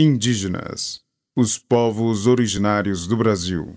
[0.00, 1.00] Indígenas,
[1.34, 3.76] os povos originários do Brasil.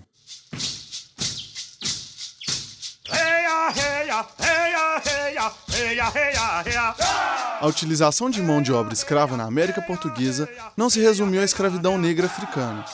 [7.60, 11.98] A utilização de mão de obra escrava na América Portuguesa não se resumiu à escravidão
[11.98, 12.84] negra africana.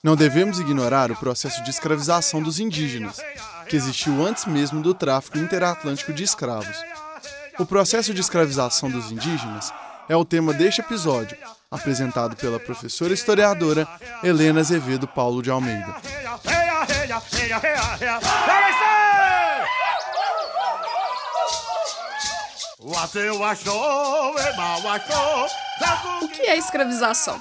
[0.00, 3.16] Não devemos ignorar o processo de escravização dos indígenas,
[3.68, 6.76] que existiu antes mesmo do tráfico interatlântico de escravos.
[7.58, 9.72] O processo de escravização dos indígenas
[10.08, 11.36] é o tema deste episódio,
[11.70, 13.86] apresentado pela professora historiadora
[14.22, 15.94] Helena Azevedo Paulo de Almeida.
[26.22, 27.40] O que é escravização?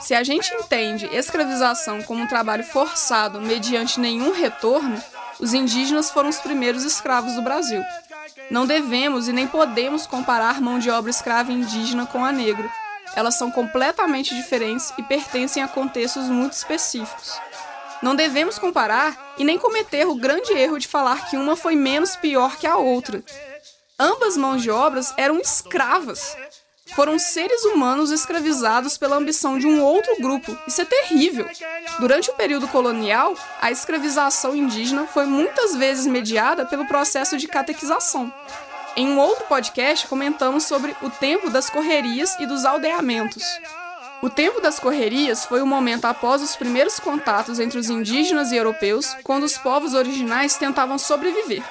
[0.00, 5.00] Se a gente entende escravização como um trabalho forçado mediante nenhum retorno,
[5.38, 7.82] os indígenas foram os primeiros escravos do Brasil.
[8.52, 12.70] Não devemos e nem podemos comparar mão de obra escrava indígena com a negra.
[13.16, 17.40] Elas são completamente diferentes e pertencem a contextos muito específicos.
[18.02, 22.14] Não devemos comparar e nem cometer o grande erro de falar que uma foi menos
[22.14, 23.24] pior que a outra.
[23.98, 26.36] Ambas mãos de obras eram escravas.
[26.94, 30.56] Foram seres humanos escravizados pela ambição de um outro grupo.
[30.66, 31.48] Isso é terrível.
[31.98, 38.32] Durante o período colonial, a escravização indígena foi muitas vezes mediada pelo processo de catequização.
[38.94, 43.42] Em um outro podcast, comentamos sobre o tempo das correrias e dos aldeamentos.
[44.20, 48.56] O tempo das correrias foi o momento após os primeiros contatos entre os indígenas e
[48.56, 51.62] europeus, quando os povos originais tentavam sobreviver.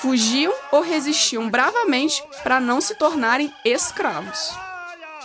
[0.00, 4.52] Fugiam ou resistiam bravamente para não se tornarem escravos.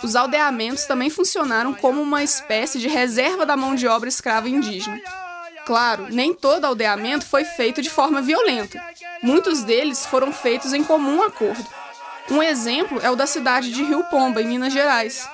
[0.02, 5.00] Os aldeamentos também funcionaram como uma espécie de reserva da mão de obra escrava indígena.
[5.64, 8.80] Claro, nem todo aldeamento foi feito de forma violenta.
[9.22, 11.66] Muitos deles foram feitos em comum acordo.
[12.30, 15.26] Um exemplo é o da cidade de Rio Pomba, em Minas Gerais.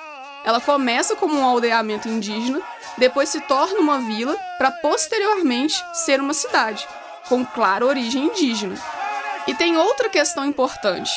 [0.45, 2.61] Ela começa como um aldeamento indígena,
[2.97, 6.87] depois se torna uma vila, para posteriormente ser uma cidade,
[7.27, 9.02] com clara origem indígena.
[9.45, 11.11] E tem outra questão importante.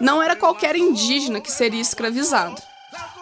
[0.00, 2.60] Não era qualquer indígena que seria escravizado.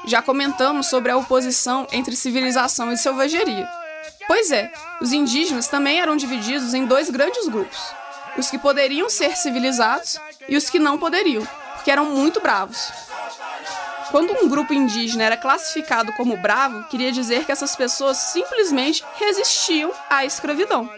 [0.06, 3.68] Já comentamos sobre a oposição entre civilização e selvageria.
[4.26, 7.78] Pois é, os indígenas também eram divididos em dois grandes grupos:
[8.38, 10.18] os que poderiam ser civilizados
[10.48, 12.90] e os que não poderiam, porque eram muito bravos.
[14.10, 19.92] Quando um grupo indígena era classificado como bravo, queria dizer que essas pessoas simplesmente resistiam
[20.08, 20.90] à escravidão.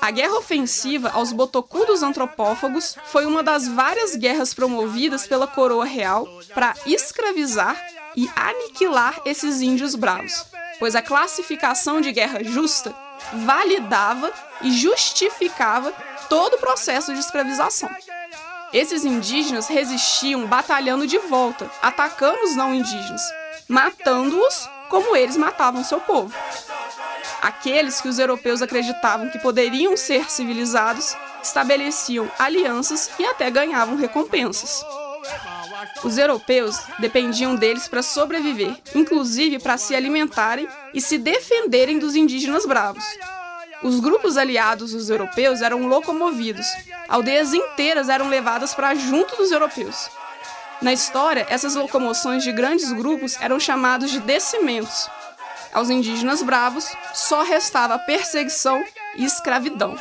[0.00, 6.26] A guerra ofensiva aos botocudos antropófagos foi uma das várias guerras promovidas pela coroa real
[6.54, 7.76] para escravizar
[8.16, 10.46] e aniquilar esses índios bravos
[10.78, 12.94] pois a classificação de guerra justa
[13.32, 15.92] validava e justificava
[16.28, 17.88] todo o processo de escravização.
[18.72, 23.22] Esses indígenas resistiam batalhando de volta, atacando os não indígenas,
[23.68, 26.34] matando-os como eles matavam seu povo.
[27.46, 34.84] Aqueles que os europeus acreditavam que poderiam ser civilizados estabeleciam alianças e até ganhavam recompensas.
[36.02, 42.66] Os europeus dependiam deles para sobreviver, inclusive para se alimentarem e se defenderem dos indígenas
[42.66, 43.04] bravos.
[43.80, 46.66] Os grupos aliados dos europeus eram locomovidos,
[47.08, 50.10] aldeias inteiras eram levadas para junto dos europeus.
[50.82, 55.08] Na história, essas locomoções de grandes grupos eram chamados de descimentos.
[55.72, 58.82] Aos indígenas bravos só restava perseguição
[59.16, 59.96] e escravidão.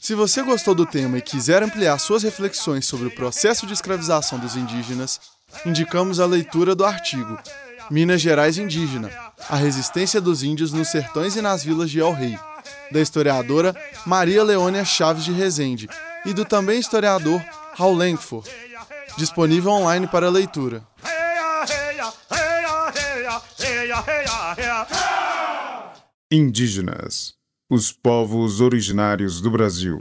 [0.00, 4.38] Se você gostou do tema e quiser ampliar suas reflexões sobre o processo de escravização
[4.38, 5.20] dos indígenas,
[5.66, 7.38] indicamos a leitura do artigo
[7.90, 9.10] Minas Gerais Indígena:
[9.50, 12.38] A resistência dos índios nos sertões e nas vilas de El Rei,
[12.90, 13.74] da historiadora
[14.06, 15.88] Maria Leônia Chaves de Rezende
[16.24, 17.42] e do também historiador
[17.74, 18.50] Raul Langford,
[19.16, 20.82] disponível online para leitura.
[26.30, 27.38] Indígenas
[27.70, 29.98] os povos originários do Brasil.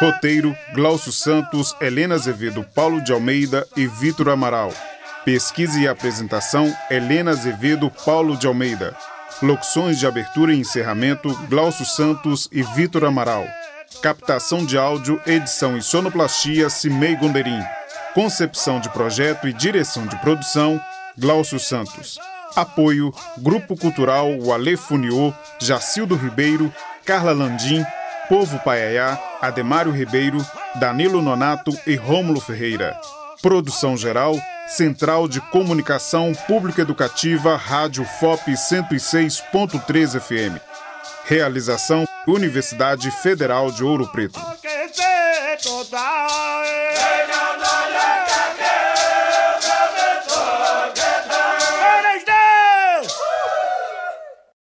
[0.00, 4.72] Roteiro: Glaucio Santos, Helena Azevedo, Paulo de Almeida e Vitor Amaral.
[5.24, 8.96] Pesquisa e apresentação: Helena Azevedo, Paulo de Almeida.
[9.42, 13.46] Locuções de abertura e encerramento: Glaucio Santos e Vitor Amaral.
[14.02, 17.60] Captação de áudio, edição e sonoplastia: Cimei Gonderim.
[18.14, 20.80] Concepção de projeto e direção de produção:
[21.18, 22.18] Glaucio Santos.
[22.54, 26.72] Apoio Grupo Cultural Wale Funiô, Jacildo Ribeiro,
[27.04, 27.84] Carla Landim,
[28.28, 30.38] Povo Paiaiá, Ademário Ribeiro,
[30.76, 32.96] Danilo Nonato e Rômulo Ferreira.
[33.42, 40.58] Produção geral Central de Comunicação Pública Educativa, Rádio FOP 106.3 FM.
[41.26, 44.40] Realização Universidade Federal de Ouro Preto.